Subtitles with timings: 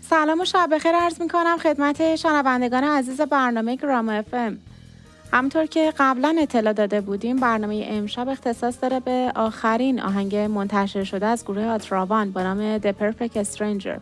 [0.00, 4.58] سلام و شب بخیر عرض می کنم خدمت شنوندگان عزیز برنامه گراما اف ام.
[5.32, 11.26] همطور که قبلا اطلاع داده بودیم برنامه امشب اختصاص داره به آخرین آهنگ منتشر شده
[11.26, 14.00] از گروه آتراوان با نام The Perfect Stranger.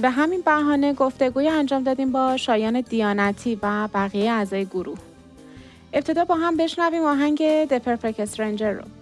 [0.00, 4.98] به همین بهانه گفتگوی انجام دادیم با شایان دیانتی و بقیه اعضای گروه.
[5.92, 8.97] ابتدا با هم بشنویم آهنگ The Perfect Stranger رو.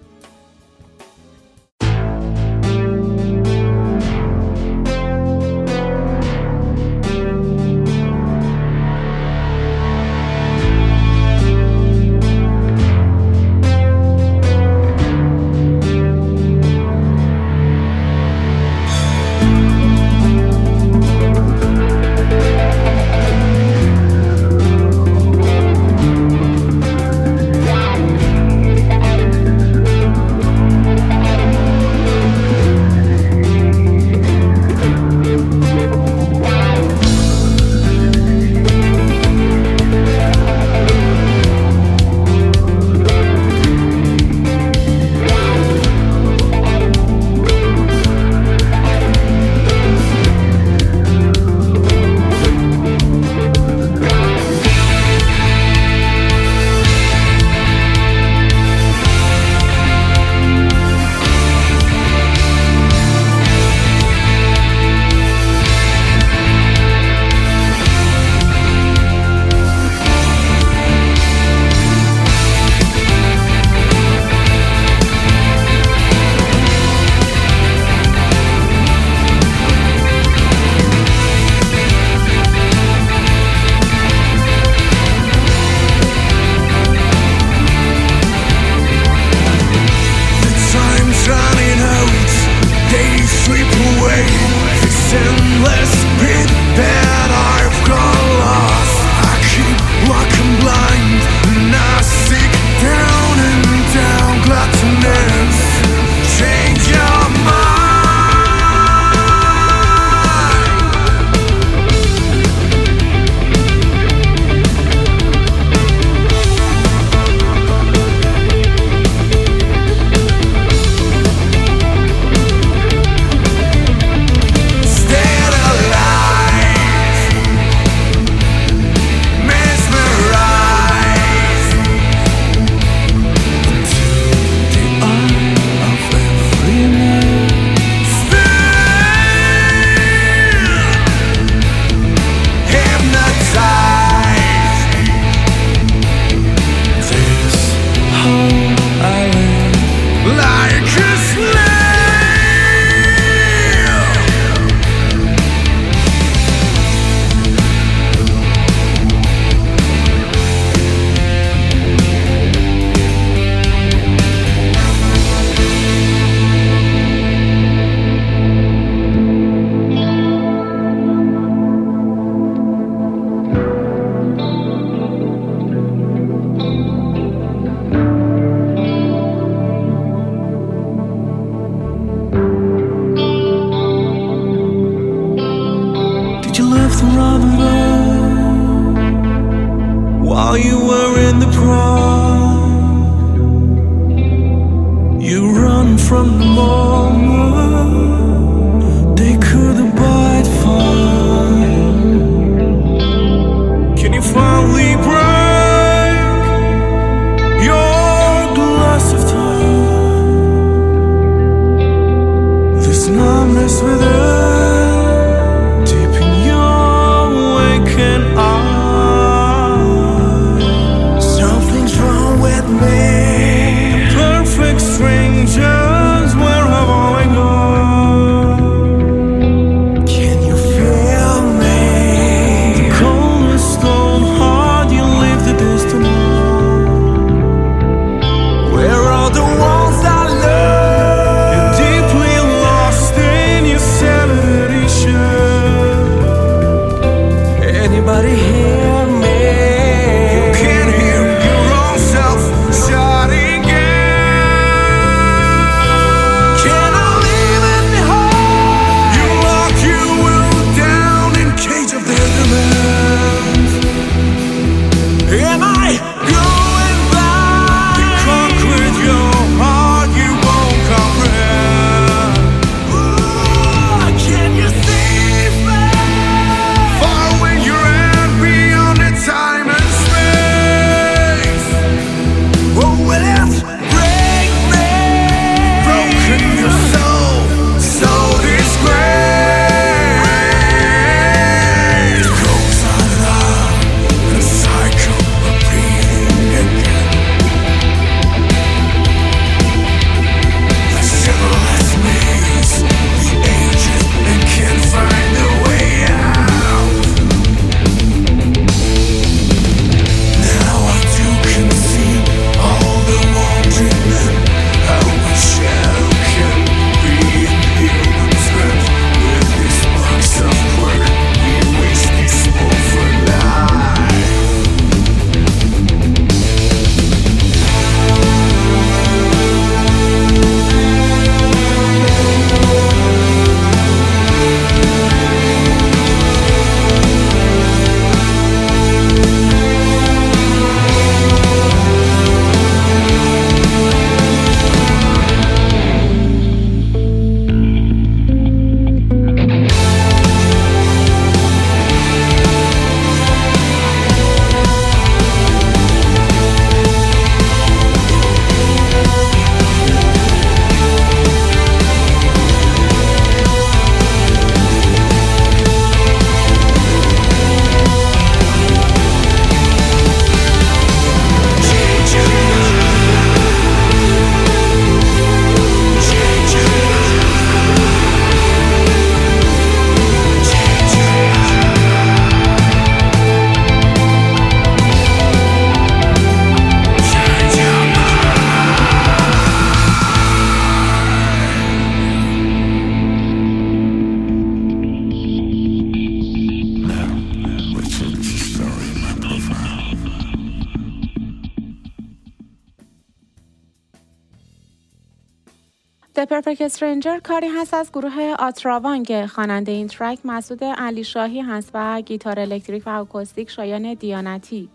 [406.27, 411.71] Perfect Stranger کاری هست از گروه آتراوان که خواننده این ترک مسعود علی شاهی هست
[411.75, 414.69] و گیتار الکتریک و اکوستیک شایان دیانتی.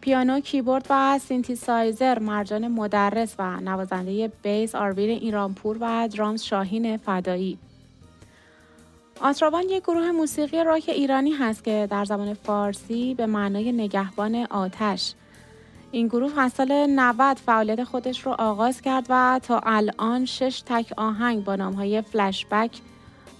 [0.00, 7.58] پیانو، کیبورد و سینتیسایزر مرجان مدرس و نوازنده bass آرویر ایرانپور و drums شاهین فدایی.
[9.20, 15.14] آتراوان یک گروه موسیقی راک ایرانی هست که در زبان فارسی به معنای نگهبان آتش.
[15.92, 20.92] این گروه از سال 90 فعالیت خودش رو آغاز کرد و تا الان شش تک
[20.96, 22.70] آهنگ با نام های فلشبک،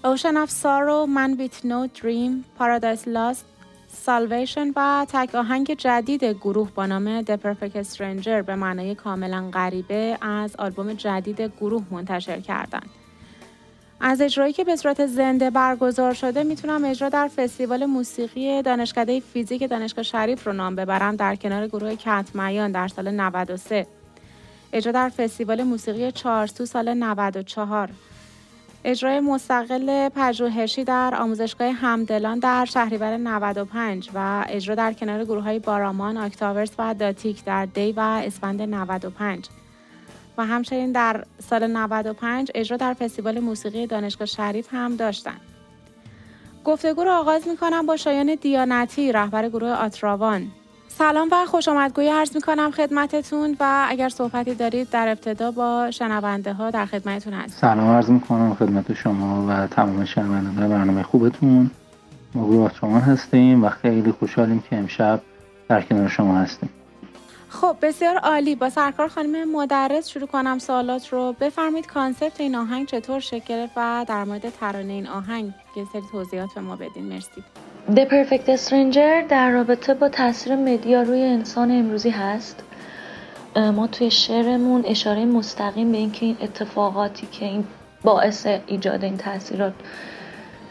[0.03, 3.45] Ocean of Sorrow, Man with No Dream, Paradise Lost,
[4.05, 10.17] Salvation و تک آهنگ جدید گروه با نام The Perfect Stranger به معنای کاملا غریبه
[10.21, 12.89] از آلبوم جدید گروه منتشر کردند.
[13.99, 19.69] از اجرایی که به صورت زنده برگزار شده می‌تونم اجرا در فستیوال موسیقی دانشکده فیزیک
[19.69, 23.87] دانشگاه شریف رو نام ببرم در کنار گروه کتمیان در سال 93
[24.73, 27.89] اجرا در فستیوال موسیقی چارسو سال 94
[28.85, 35.59] اجرای مستقل پژوهشی در آموزشگاه همدلان در شهریور 95 و اجرا در کنار گروه های
[35.59, 39.47] بارامان، آکتاورس و داتیک در دی و اسفند 95
[40.37, 45.41] و همچنین در سال 95 اجرا در فستیوال موسیقی دانشگاه شریف هم داشتند.
[46.65, 50.47] گفتگو رو آغاز می کنم با شایان دیانتی رهبر گروه آتراوان.
[50.87, 55.91] سلام و خوش آمدگویی عرض می کنم خدمتتون و اگر صحبتی دارید در ابتدا با
[55.91, 61.03] شنونده ها در خدمتتون هست سلام عرض می کنم خدمت شما و تمام شنونده برنامه
[61.03, 61.71] خوبتون.
[62.35, 65.21] ما گروه آتراوان هستیم و خیلی خوشحالیم که امشب
[65.69, 66.69] در کنار شما هستیم.
[67.61, 68.55] خب بسیار عالی.
[68.55, 71.35] با سرکار خانم مدرس شروع کنم سوالات رو.
[71.39, 76.49] بفرمایید کانسپت این آهنگ چطور شکل و در مورد ترانه این آهنگ یه سری توضیحات
[76.55, 77.05] به ما بدین.
[77.05, 77.43] مرسی.
[77.95, 82.63] The Perfect Stranger در رابطه با تاثیر مدیا روی انسان امروزی هست.
[83.55, 87.63] ما توی شعرمون اشاره مستقیم به اینکه این اتفاقاتی که این
[88.03, 89.73] باعث ایجاد این تاثیرات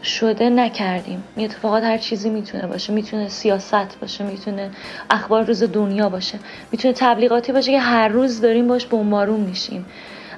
[0.03, 1.23] شده نکردیم.
[1.35, 2.93] این اتفاقات هر چیزی می‌تونه باشه.
[2.93, 4.71] می‌تونه سیاست باشه می‌تونه
[5.09, 6.39] اخبار روز دنیا باشه.
[6.71, 9.85] می‌تونه تبلیغاتی باشه که هر روز داریم باش بمبارون میشیم.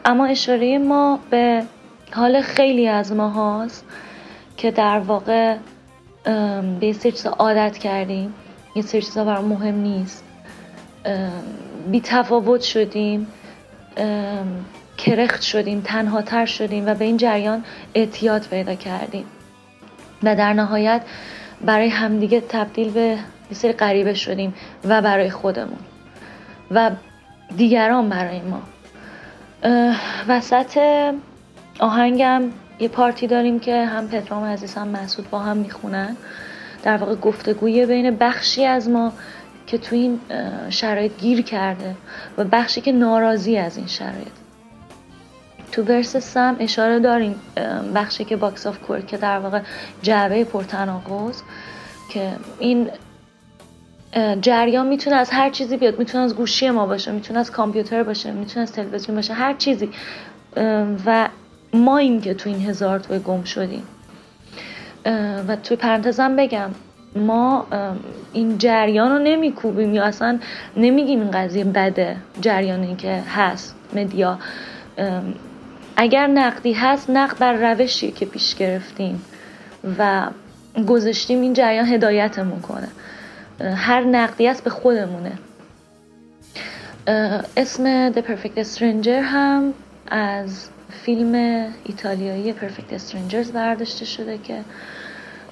[0.05, 1.63] اما اشاره ما به
[2.11, 3.85] حال خیلی از ما هاست
[4.57, 5.57] که در واقع
[6.79, 8.33] به یه چیزا عادت کردیم.
[8.75, 10.23] یه سری چیزا برای مهم نیست.
[11.91, 13.27] بی تفاوت شدیم.
[14.97, 17.63] کرخت شدیم تنها تر شدیم و به این جریان
[17.95, 19.25] اعتیاد پیدا کردیم.
[20.23, 21.01] و در نهایت
[21.65, 23.17] برای همدیگه تبدیل به
[23.51, 24.53] یه سری شدیم
[24.85, 25.79] و برای خودمون
[26.71, 26.91] و
[27.57, 28.61] دیگران برای ما.
[30.27, 30.79] وسط
[31.79, 32.41] آهنگم
[32.79, 36.17] یه part ی داریم که هم پدرام عزیز هم مسعود با هم می‌خونن.
[36.83, 39.13] در واقع گفتگوی بین بخشی از ما
[39.67, 40.19] که تو این
[40.69, 41.95] شرایط گیر کرده
[42.37, 44.44] و بخشی که ناراضی از این شرایط.
[45.75, 47.35] تو ورس سم اشاره داریم
[47.95, 49.59] بخشی که box of کور که در واقع
[50.01, 51.41] جعبه پرتناقض
[52.09, 52.89] که این
[54.41, 58.31] جریان می‌تونه از هر چیزی بیاد می‌تونه از گوشی ما باشه می‌تونه از کامپیوتر باشه
[58.31, 59.89] می‌تونه از تلویزیون باشه هر چیزی.
[61.05, 61.29] و
[61.73, 63.83] ما این که تو این هزار توی گم شدیم.
[65.47, 66.69] و توی پرانتزم بگم
[67.15, 67.67] ما
[68.33, 70.39] این جریان رو نمیکوبیم یا اصلا
[70.77, 74.39] نمیگیم این قضیه بده جریانی که هست مدیا.
[75.97, 79.25] اگر نقدی هست نقد بر روشی که پیش گرفتیم
[79.99, 80.27] و
[80.87, 82.87] گذاشتیم این جریان هدایتمون کنه.
[83.75, 85.31] هر نقدی است به خودمونه.
[87.57, 89.73] اسم The Perfect Stranger هم
[90.07, 90.69] از
[91.03, 94.61] فیلم ایتالیایی Perfect Strangers برداشته شده که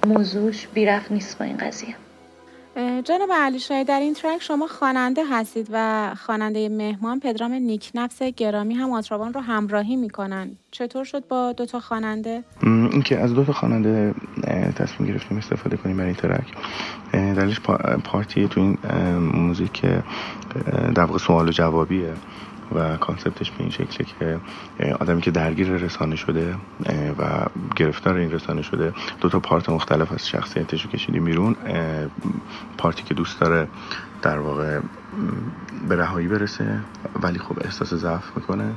[0.08, 1.96] موضوعش بیرفت نیست با این قضیه.
[3.02, 8.74] جناب علی شاید در این ترک شما خواننده هستید و خواننده مهمان پدرام نیکنفس گرامی
[8.74, 10.52] هم آترابان رو همراهی می‌کنن.
[10.72, 14.14] چطور شد با دو تا خواننده؟ اینکه از دو تا خواننده
[14.76, 16.48] تصمیم گرفتیم استفاده کنیم برای این ترک.
[17.12, 17.60] دلیلش
[18.04, 18.78] پارتی تو این
[19.20, 19.82] موزیک
[20.96, 22.14] در واقع سوال و جوابیه.
[22.76, 24.40] و کانسپتش به این شکله که
[25.00, 26.56] آدمی که درگیر رسانه شده
[27.18, 31.56] و گرفتار این رسانه شده دو تا پارت مختلف از شخصیتش رو کشیدیم بیرون
[32.78, 33.68] پارتی که دوست داره
[34.22, 34.80] در واقع
[35.90, 36.80] به رهایی برسه
[37.24, 38.74] ولی خب احساس ضعف می‌کنه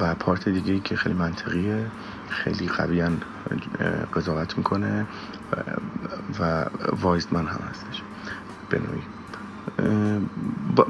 [0.00, 1.86] و پارت دیگه که خیلی منطقیه
[2.28, 3.10] خیلی قویا
[4.12, 5.06] قضاوت می‌کنه
[6.40, 8.02] و وایزمن هم هستش.
[8.68, 9.02] به نوعی.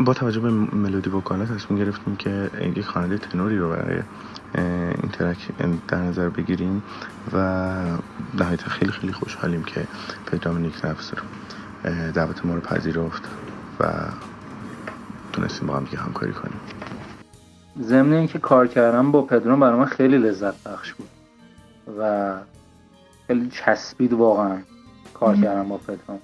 [0.05, 4.03] با, توجه به ملودی وکالا تصمیم گرفتیم که یک خواننده تنوری رو برای
[4.55, 5.49] این ترک
[5.89, 6.83] در نظر بگیریم
[7.33, 7.39] و
[8.35, 9.87] نهایتا خیلی خیلی خوشحالیم که
[10.27, 11.23] پدرام نیک نفس رو
[12.13, 13.23] دعوت ما رو پذیرفت
[13.81, 13.85] و
[15.33, 16.61] تونستیم با هم همکاری کنیم.
[17.81, 21.09] ضمن اینکه کار کردم با پدرون برای من خیلی لذت بخش بود
[21.99, 22.33] و
[23.27, 24.59] خیلی چسبید واقعا
[25.15, 26.19] کار کردم با پدرون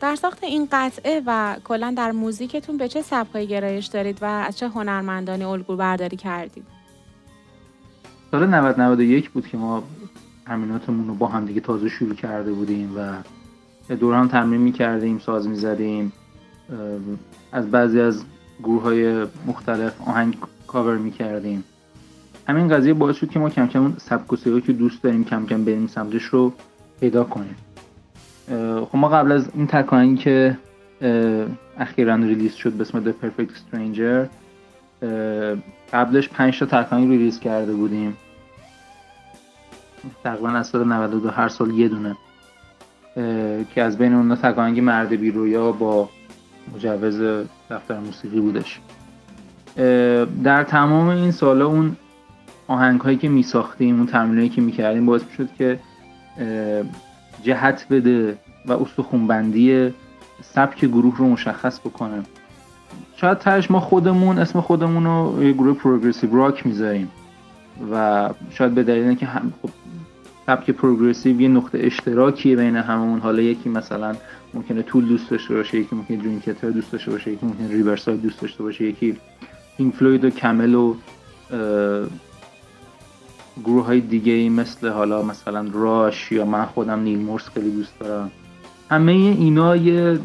[0.00, 4.58] در ساخت این قطعه و کلا در موزیکتون به چه سبکایی گرایش دارید و از
[4.58, 6.64] چه هنرمندانی الگو برداری کردید؟
[8.30, 9.82] سال 90 91 بود که ما
[10.46, 13.22] تمریناتمون رو با هم دیگه تازه شروع کرده بودیم و
[13.94, 16.12] دور هم تمرین می‌کردیم ساز می‌زدیم.
[17.52, 18.24] از بعضی از
[18.62, 20.36] گروه های مختلف آهنگ
[20.66, 21.64] کاور می‌کردیم.
[22.48, 25.86] همین قضیه باعث شد که ما کم کم سبکی که دوست داریم کم کم بریم
[25.86, 26.52] سمتش رو
[27.00, 27.56] پیدا کنیم.
[28.48, 30.58] خب ما قبل از این track که
[31.78, 34.28] اخیرا release شد به اسم The Perfect Stranger
[35.92, 38.16] قبلش پنج تا track release کرده بودیم.
[40.24, 42.16] تقریبا از سال 92 هر سال یه دونه.
[43.74, 46.08] که از بین اون تکانگ مرد بیرویا با
[46.74, 48.80] مجوز دفتر موسیقی بودش.
[50.44, 51.96] در تمام این سالا اون
[52.68, 55.78] آهنگ هایی که می ساختیم اون تمرینایی که می کردیم باعث می شد که
[57.42, 59.94] جهت بده و استخونبندی
[60.42, 62.22] سبک گروه رو مشخص بکنه.
[63.16, 67.10] شاید ترش ما خودمون اسم خودمون رو یه گروه پروگرسیو راک می‌ذاریم.
[67.92, 69.70] و شاید به دلیل اینکه هم خب
[70.46, 73.20] سبک progressive یه نقطه اشتراکیه بین هممون.
[73.20, 74.14] حالا یکی مثلا
[74.54, 78.22] ممکنه Tool دوست داشته باشه یکی ممکنه Dream Theater دوست داشته باشه یکی ممکنه Riverside
[78.22, 79.16] دوست داشته باشه یکی
[79.76, 80.94] Pink Floyd و Camel و
[83.64, 87.98] گروه های دیگه ای مثل حالا مثلا Rush یا من خودم Neal Morse خیلی دوست
[88.00, 88.30] دارم.
[88.90, 90.18] همه اینا یه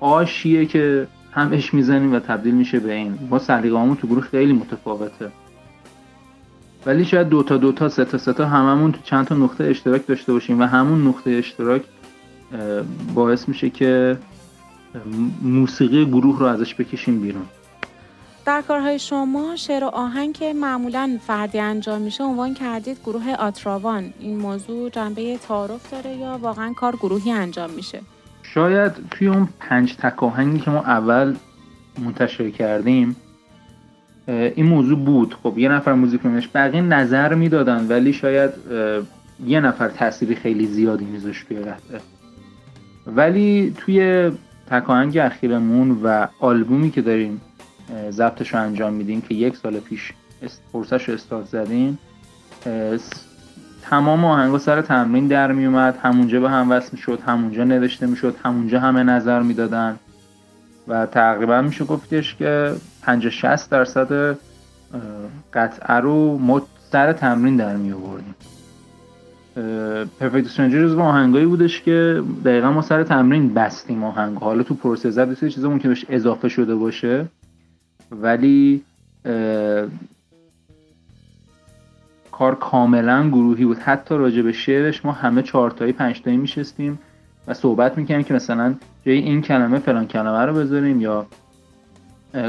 [0.00, 3.18] آشیه که همش می‌زنیم و تبدیل میشه به این.
[3.30, 5.30] ما سلیقه‌مون تو گروه خیلی متفاوته.
[6.86, 10.32] ولی شاید دوتا دوتا سه تا سه تا هممون تو چند تا نقطه اشتراک داشته
[10.32, 11.82] باشیم و همون نقطه اشتراک
[13.14, 14.18] باعث میشه که
[15.42, 17.42] موسیقی گروه رو ازش بکشیم بیرون.
[18.48, 24.12] در کارهای شما شعر و آهنگ که معمولا فردی انجام میشه عنوان کردید گروه آتراوان.
[24.20, 28.00] این موضوع جنبه تعارف داره یا واقعا کار گروهی انجام میشه؟
[28.42, 31.34] شاید توی اون پنج تک آهنگی که ما اول
[32.04, 33.16] منتشر کردیم
[34.28, 35.36] این موضوع بود.
[35.42, 38.50] خب یه نفر موزیک میمش بقیه نظر می‌دادن ولی شاید
[39.46, 42.00] یه نفر تأثیری خیلی زیادی میذاشت توی قطعه.
[43.06, 44.30] ولی توی
[44.70, 47.40] تکاهنگ اخیرمون و آلبومی که داریم
[48.10, 50.12] ضبطش رو انجام میدیم که یک سال پیش
[50.72, 51.98] پرسش رو استارت زدیم.
[53.82, 55.98] تمام آهنگا سر تمرین در میومد.
[56.02, 59.96] همونجا به هم وصل می‌شد همونجا نوشته می‌شد همونجا همه نظر می‌دادن.
[60.88, 64.38] و تقریبا میشه گفتش که 50 60 درصد
[65.54, 66.60] قطعه رو
[66.92, 68.34] سر تمرین در می آوردیم.
[70.20, 75.10] پرفکت استرنجر جزو آهنگایی بودش که دقیقا ما سر تمرین بستیم آهنگ حالا تو پروسه
[75.10, 77.26] زد چیز چیزا ممکن بهش اضافه شده باشه.
[78.10, 78.82] ولی
[82.32, 83.78] کار کاملا گروهی بود.
[83.78, 86.98] حتی راجع به شعرش ما همه چهارتایی پنجتایی میشستیم
[87.46, 88.74] و صحبت می‌کنیم که مثلا
[89.06, 91.26] جای این کلمه فلان کلمه رو بذاریم یا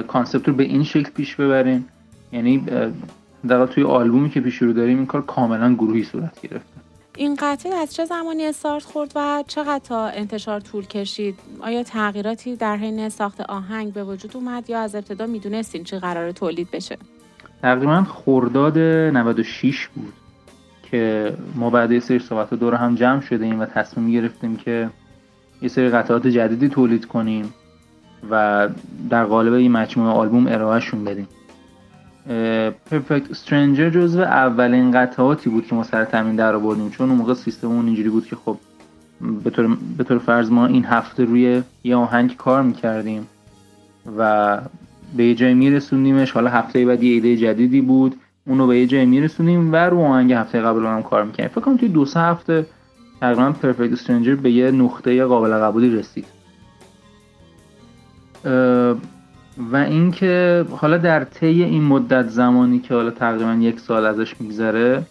[0.08, 1.86] کانسپت رو به این شکل پیش ببریم.
[2.32, 2.66] یعنی
[3.48, 6.79] در توی آلبومی که پیش رو داریم این کار کاملا گروهی صورت گرفته
[7.20, 12.56] این قطعه از چه زمانی استارت خورد و چقدر تا انتشار طول کشید؟ آیا تغییراتی
[12.56, 16.98] در حین ساخت آهنگ به وجود اومد یا از ابتدا می‌دونستین چی قرار تولید بشه؟
[17.62, 20.14] تقریبا خورداد 96 بود
[20.92, 24.90] که ما بعد یه سری صحبت دور هم جمع شدیم و تصمیم گرفتیم که
[25.62, 27.54] یه سری قطعات جدیدی تولید کنیم
[28.30, 28.68] و
[29.10, 31.28] در قالب این مجموعه آلبوم ارائهشون بدیم
[32.86, 37.34] پرفکت استرنجر جزو اولین قطعاتی بود که ما سر تامین در آوردیم چون اون موقع
[37.34, 38.58] سیستممون اینجوری بود که خب
[39.44, 43.28] به طور, به طور فرض ما این هفته روی یه آهنگ کار می‌کردیم
[44.18, 44.58] و
[45.18, 46.32] به یه جای میرسوندیمش.
[46.32, 48.16] حالا هفته بعد یه ایده جدیدی بود
[48.48, 51.78] اونو به یه جای میرسونیم و رو آهنگ هفته قبل هم کار می‌کنیم فکر کنم
[51.78, 52.66] توی دو سه هفته
[53.22, 56.26] تقریبا Perfect Stranger به یه نقطه قابل قبولی رسید.
[59.60, 65.04] و اینکه حالا در طی این مدت زمانی که حالا تقریبا یک سال ازش میگذره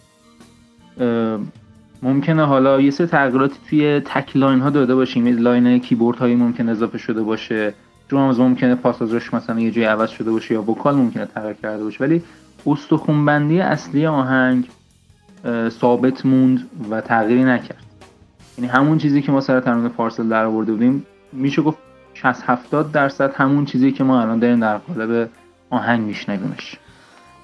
[2.01, 5.27] ممکنه حالا یه سری تغییراتی توی تک line ها داده باشیم.
[5.27, 7.73] line کیبورد هایی ممکنه اضافه شده باشه.
[8.09, 12.03] drums ممکنه پاساژش مثلا یه جای عوض شده باشه یا vocal ممکنه تغییر کرده باشه.
[12.03, 12.23] ولی
[12.67, 14.67] استخونبندی اصلی آهنگ
[15.69, 17.83] ثابت موند و تغییری نکرد.
[18.57, 21.77] یعنی همون چیزی که ما سر ترانه پارسل در آورده بودیم میشه گفت
[22.21, 25.29] 60 70 درصد همون چیزی که ما الان داریم در قالب
[25.69, 26.75] آهنگ میشنویمش.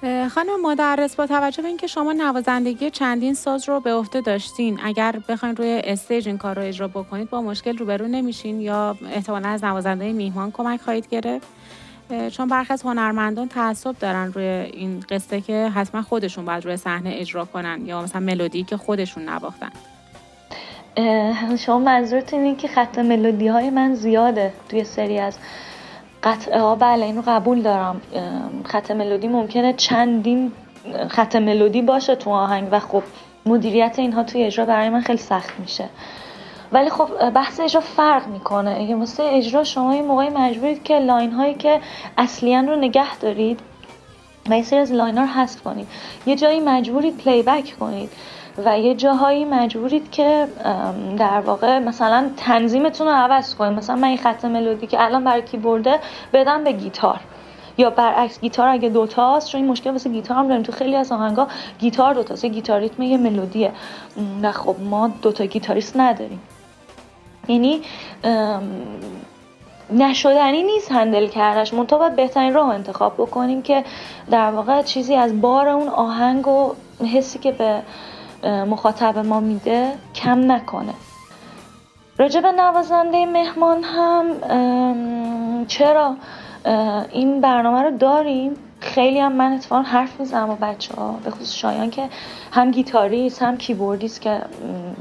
[0.02, 5.20] خانم مدرس با توجه به اینکه شما نوازندگی چندین ساز رو به عهده داشتین اگر
[5.28, 9.64] بخواین روی استیج این کار رو اجرا بکنید با مشکل روبرو نمیشین یا احتمالا از
[9.64, 11.46] نوازنده میهمان کمک خواهید گرفت؟
[12.32, 17.10] چون برخی از هنرمندان تعصب دارن روی این قصه که حتما خودشون باید روی صحنه
[17.14, 19.70] اجرا کنن یا مثلا ملودی که خودشون نواختن.
[21.58, 25.38] شما منظورت اینه که خط ملودی های من زیاده توی سری از
[26.22, 28.00] قطعه ها؟ بله اینو قبول دارم.
[28.64, 30.52] خط ملودی ممکنه چندین
[31.08, 33.02] خط ملودی باشه تو آهنگ و خب
[33.46, 35.84] مدیریت اینها توی اجرا برای من خیلی سخت میشه.
[36.72, 38.76] ولی خب بحث اجرا فرق می‌کنه.
[38.80, 41.80] اگه واسه اجرا شما این موقعی مجبورید که لاین هایی که
[42.18, 43.60] اصلیا رو نگه دارید
[44.50, 45.86] و یه سری از line ها رو حذف کنید
[46.26, 48.10] یه جایی مجبورید playback کنید.
[48.64, 50.48] و یه جاهایی مجبورید که
[51.18, 53.78] در واقع مثلا تنظیمتون رو عوض کنید.
[53.78, 55.98] مثلا من این خط ملودی که الان برای کیبورده
[56.32, 57.20] بدم به گیتار.
[57.78, 60.62] یا برعکس گیتار اگه دوتاست چون این مشکل واسه گیتار هم داریم.
[60.62, 61.46] تو خیلی از آهنگا
[61.78, 63.72] گیتار دوتاست یه گیتار ریتم یه ملودیه.
[64.42, 66.40] و خب ما دوتا گیتاریست نداریم.
[67.48, 67.80] یعنی
[69.90, 73.84] نشدنی نیست هندل کردش منتها باید بهترین راه انتخاب بکنیم که
[74.30, 76.72] در واقع چیزی از بار اون آهنگ و
[77.12, 77.82] حسی که به
[78.46, 80.94] مخاطب ما میده کم نکنه.
[82.18, 84.26] راجع به نوازنده مهمان هم
[85.66, 86.16] چرا؟
[87.12, 88.54] این برنامه رو داریم.
[88.80, 92.08] خیلی هم من اتفاقا حرف می‌زنم با بچه ها به خصوص شایان که
[92.52, 94.40] هم گیتاریست هم کیبوردیست که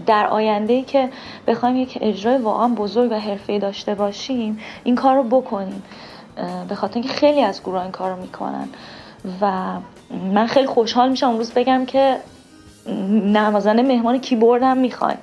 [0.05, 1.09] در آینده ای که
[1.47, 5.83] بخوایم یک اجرای واقعا بزرگ و حرفه‌ای داشته باشیم این کار رو بکنیم.
[6.69, 8.69] به خاطر اینکه خیلی از گروه این کار رو می‌کنن.
[9.41, 9.51] و
[10.33, 12.17] من خیلی خوشحال میشم امروز بگم که
[13.11, 15.17] نوازنده مهمان کیبورد هم می‌خوایم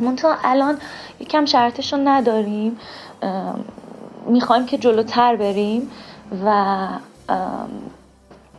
[0.00, 0.78] منتها الان
[1.20, 2.78] یکم شرطش رو نداریم
[4.26, 5.90] می‌خوایم که جلوتر بریم
[6.46, 6.88] و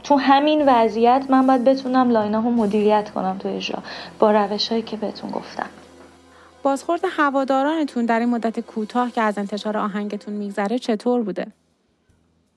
[0.04, 3.84] تو همین وضعیت من باید بتونم لاینه رو مدیریت کنم تو اجرا
[4.19, 5.69] با روش هایی که بهتون گفتم.
[6.63, 11.47] بازخورد هوادارانتون در این مدت کوتاه که از انتشار آهنگتون میگذره چطور بوده؟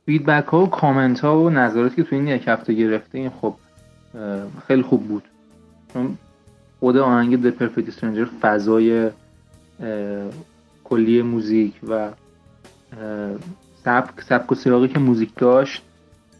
[0.06, 3.54] فیدبک ها و کامنت ها و نظراتی که تو این یک هفته گرفتیم خب
[4.66, 5.22] خیلی خوب بود.
[5.96, 6.18] چون
[6.80, 9.10] خود آهنگ The Perfect Stranger فضای
[10.84, 12.10] کلی موزیک و
[13.84, 15.82] سبک سبک و سیاقی که موزیک داشت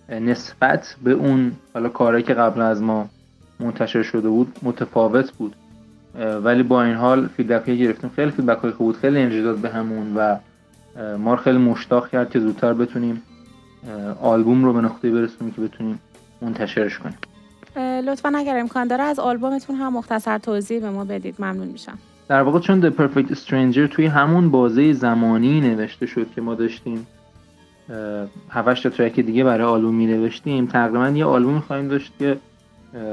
[0.09, 3.09] نسبت به اون حالا کاری که قبل از ما
[3.61, 5.57] منتشر شده بود متفاوت بود.
[6.42, 8.11] ولی با این حال feedback گرفتیم.
[8.11, 10.37] خیلی feedback های خوب بود خیلی انرژی داد بهمون و
[11.19, 13.23] ما خیلی مشتاق کرد که زودتر بتونیم
[14.21, 16.01] آلبوم رو به نقطه برسونیم که بتونیم
[16.42, 17.19] منتشرش کنیم.
[17.77, 21.35] لطفا اگر امکان داره از آلبومتون هم مختصر توضیح به ما بدید.
[21.39, 21.99] ممنون میشم.
[22.29, 27.07] در واقع چون The Perfect Stranger توی همون بازه زمانی نوشته شد که ما داشتیم
[28.51, 32.39] هفتش تا ترک دیگه برای آلبوم می نوشتیم تقریبا یه آلبوم خواهیم داشت که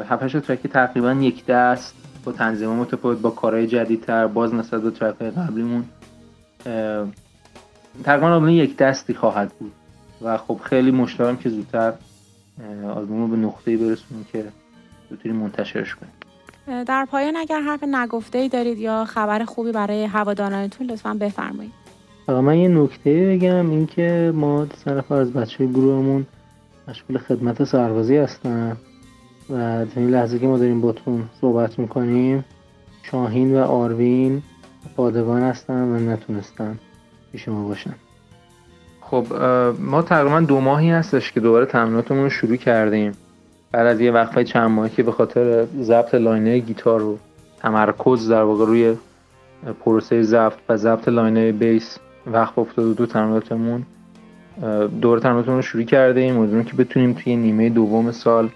[0.10, 1.96] هفتش تا ترک تقریبا یک دست
[2.26, 5.86] با تنظیم متفاوت با کارهای جدیدتر باز نسبت به ترک قبلیمون
[8.04, 9.72] تقریبا آلبوم یک دستی خواهد بود.
[10.22, 11.94] و خب خیلی مشتاقم که زودتر
[12.96, 14.46] آلبوم رو به نقطه‌ای برسونیم که
[15.12, 16.14] بتونیم منتشرش کنیم.
[16.84, 21.74] در پایان اگر حرف نگفته ای دارید یا خبر خوبی برای هوادارانتون لطفا بفرمایید.
[22.28, 26.26] من یه نکته بگم اینکه ما سه نفر از بچه گروهمون
[26.88, 28.78] مشغول خدمت سربازی هستن
[29.50, 32.46] و در این لحظه که ما داریم باتون صحبت می‌کنیم
[33.04, 34.42] شاهین و آروین
[34.96, 36.80] پادگان هستن و نتونستن
[37.32, 37.94] پیش ما باشن.
[39.14, 39.28] خب
[39.80, 43.12] ما تقریبا دو ماهی هستش که دوباره تمریناتمون رو شروع کردیم.
[43.72, 47.18] بعد از یه وقفه چند ماهی که به خاطر ضبط لاینه گیتار رو
[47.60, 48.96] تمرکز در واقع روی
[49.86, 51.98] پروسه ضبط و ضبط لاینه بیس
[52.28, 53.84] وقت افتاد دو تمریناتمون
[55.02, 58.50] دور تمریناتمون رو شروع کرده ایم امیدوارم که بتونیم توی نیمه دوم سال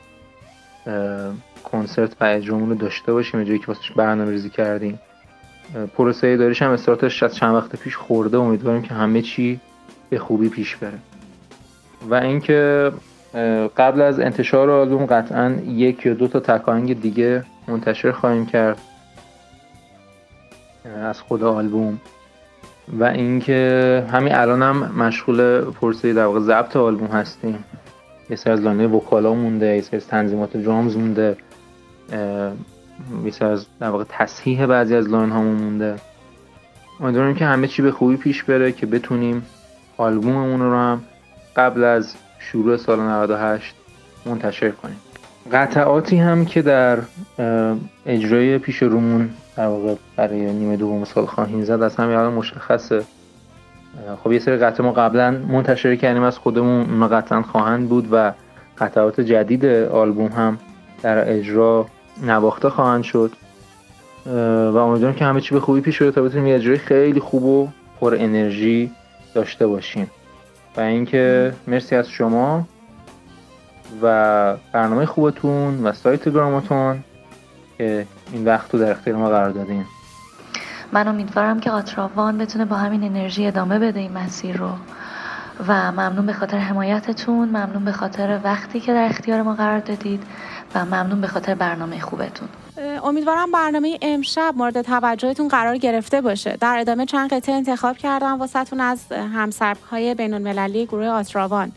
[1.64, 5.00] کنسرت و اجرامون رو داشته باشیم جایی که واسش برنامه ریزی کردیم.
[5.98, 8.38] پروسه داریش هم استارتش از چند وقت پیش خورده.
[8.38, 9.60] امیدواریم که همه چی
[10.10, 11.00] به خوبی پیش بره.
[12.10, 12.92] و اینکه
[13.78, 18.78] قبل از انتشار آلبوم قطعا یک یا دو تا تکاهنگ دیگه منتشر خواهیم کرد.
[21.04, 22.00] از خود آلبوم.
[23.00, 27.64] و اینکه همین الان هم مشغول پرسه در واقع ضبط آلبوم هستیم.
[28.30, 31.38] یه سر از لانه وکالا مونده یه سر از تنظیمات درامز مونده.
[33.26, 35.96] یه سر از در واقع تصحیح بعضی از لاین هامون مونده.
[37.00, 39.46] امیدوارم که همه چی به خوبی پیش بره که بتونیم
[39.98, 41.02] آلبوممون رو هم
[41.56, 43.76] قبل از شروع سال 98
[44.26, 44.98] منتشر کنیم.
[45.52, 46.98] قطعاتی هم که در
[48.06, 53.04] اجرای پیش رومون در واقع برای نیمه دوم سال خواهیم زد از همین الان مشخصه.
[54.24, 58.34] خب یه سری قطعه ما قبلا منتشر کردیم از خودمون اونا قطعا خواهند بود و
[58.78, 60.58] قطعات جدید آلبوم هم
[61.02, 61.86] در اجرا
[62.24, 63.32] نواخته خواهند شد.
[64.26, 67.44] و امیدوارم که همه چی به خوبی پیش بره تا بتونیم یه اجرای خیلی خوب
[67.44, 67.68] و
[68.00, 68.92] پر انرژی
[69.38, 70.12] داشته باشیم.
[70.78, 72.68] و اینکه مرسی از شما
[74.02, 77.04] و برنامه خوبتون و سایت گراماتون
[77.78, 79.86] که این وقت رو در اختیار ما قرار دادین.
[80.92, 84.70] من امیدوارم که آتراوان بتونه با همین انرژی ادامه بده این مسیر رو.
[85.68, 90.24] و ممنون به خاطر حمایتتون ممنون به خاطر وقتی که در اختیار ما قرار دادید
[90.76, 92.50] و ممنون به خاطر برنامه خوبتون.
[93.04, 96.58] امیدوارم برنامه امشب مورد توجهتون قرار گرفته باشه.
[96.62, 101.72] در ادامه چند قطعه انتخاب کردم واسهتون از همسرک های بین المللی گروه آتراوان.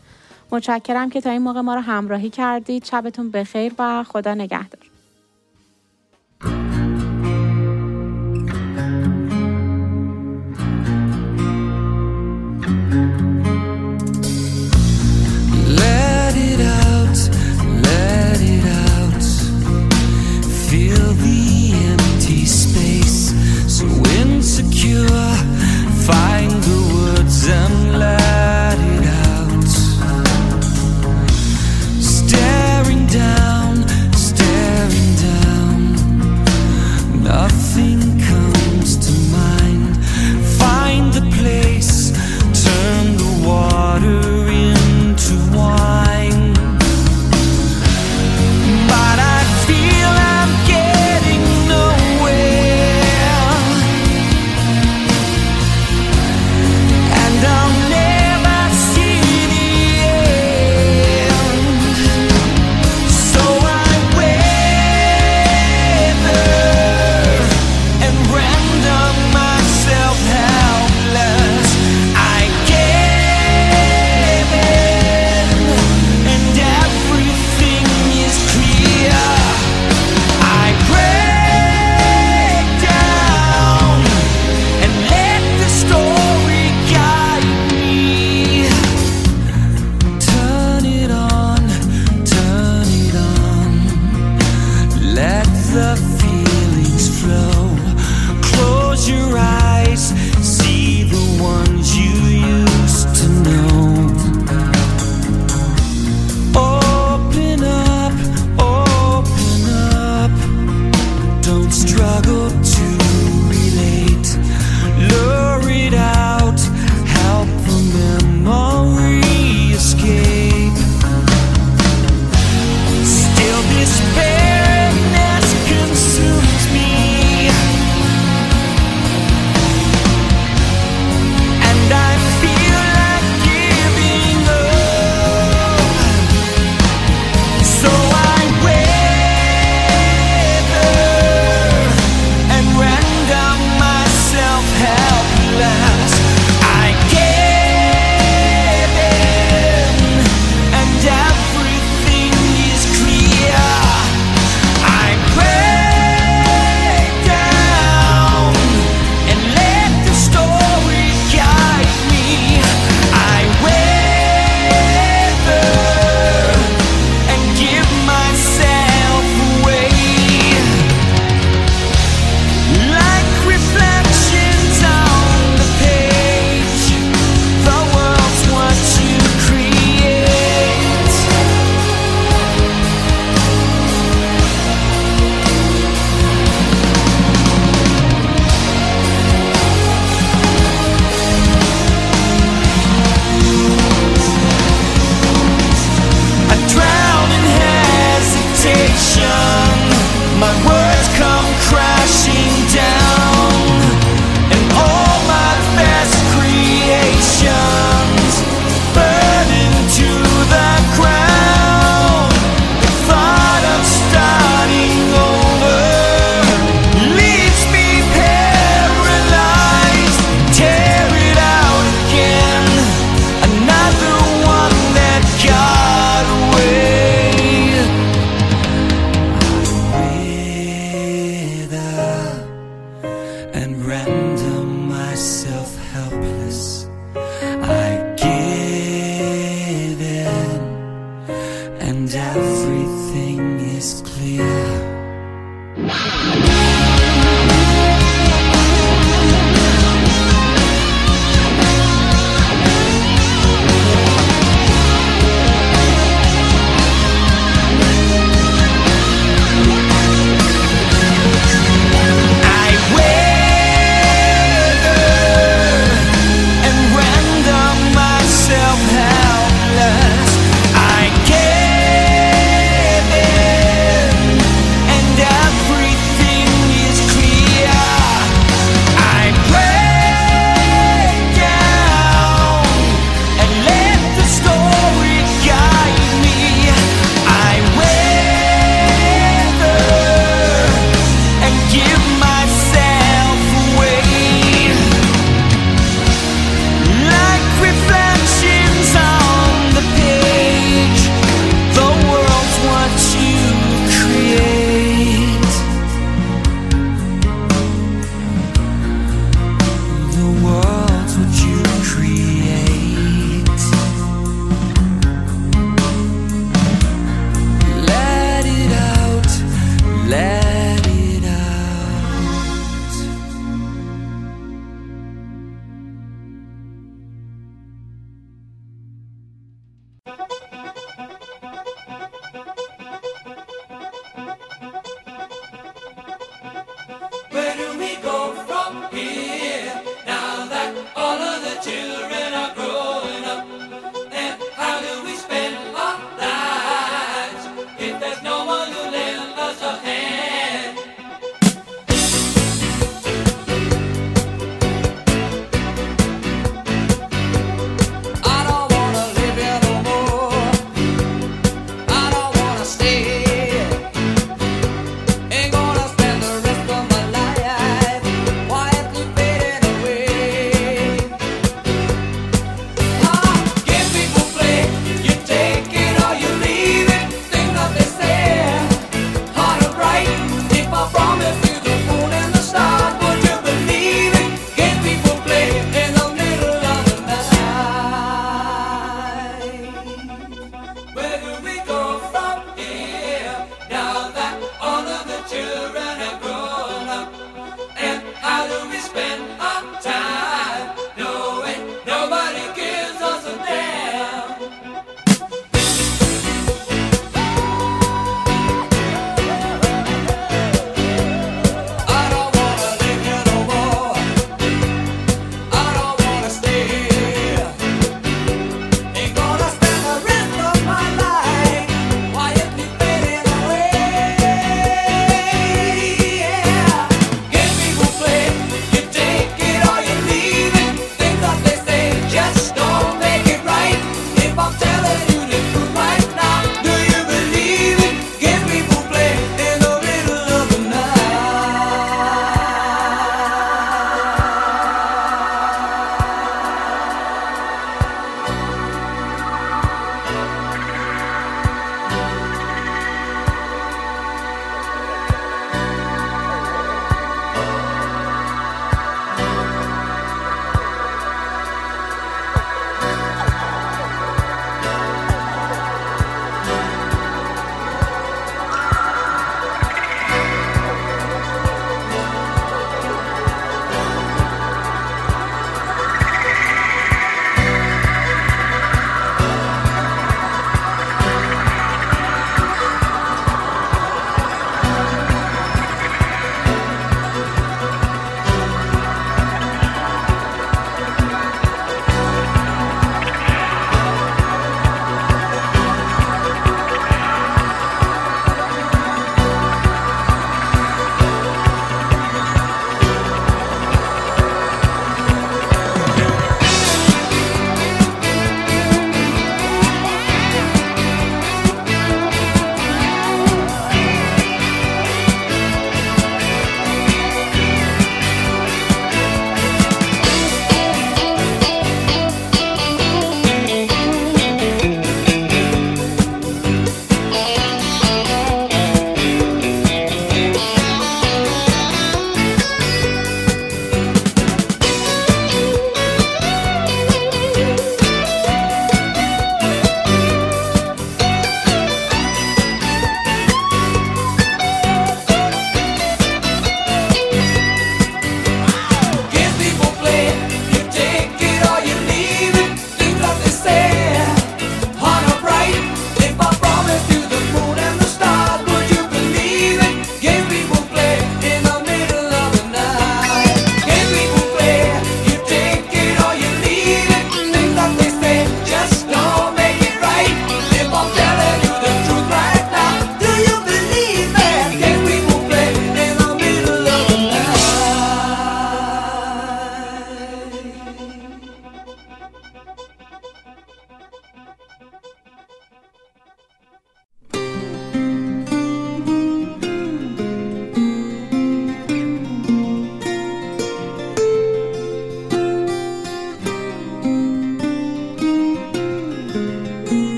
[0.51, 2.85] متشکرم که تا این موقع ما رو همراهی کردید.
[2.85, 4.90] شبتون بخیر و خدا نگهدار.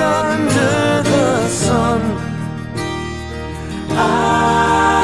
[0.00, 2.00] Under the sun.
[3.90, 5.03] I